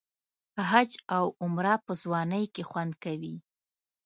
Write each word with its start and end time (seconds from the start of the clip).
حج 0.69 0.91
او 1.15 1.25
عمره 1.43 1.75
په 1.85 1.91
ځوانۍ 2.01 2.45
کې 2.53 2.63
خوند 2.69 2.93
کوي. 3.03 3.35